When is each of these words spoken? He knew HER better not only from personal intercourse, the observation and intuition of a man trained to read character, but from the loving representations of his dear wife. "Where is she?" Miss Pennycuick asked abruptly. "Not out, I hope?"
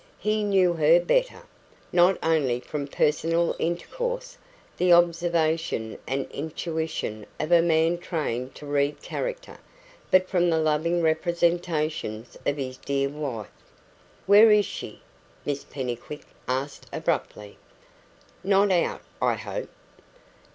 He 0.17 0.43
knew 0.43 0.73
HER 0.73 0.99
better 0.99 1.43
not 1.91 2.17
only 2.23 2.59
from 2.59 2.87
personal 2.87 3.55
intercourse, 3.59 4.35
the 4.77 4.91
observation 4.91 5.99
and 6.07 6.25
intuition 6.31 7.27
of 7.39 7.51
a 7.51 7.61
man 7.61 7.99
trained 7.99 8.55
to 8.55 8.65
read 8.65 9.03
character, 9.03 9.59
but 10.09 10.27
from 10.27 10.49
the 10.49 10.57
loving 10.57 11.03
representations 11.03 12.35
of 12.47 12.57
his 12.57 12.77
dear 12.77 13.09
wife. 13.09 13.51
"Where 14.25 14.49
is 14.49 14.65
she?" 14.65 15.03
Miss 15.45 15.63
Pennycuick 15.63 16.25
asked 16.47 16.87
abruptly. 16.91 17.59
"Not 18.43 18.71
out, 18.71 19.01
I 19.21 19.35
hope?" 19.35 19.69